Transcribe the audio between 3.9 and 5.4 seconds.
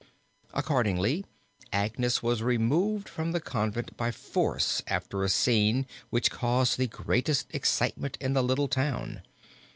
by force after a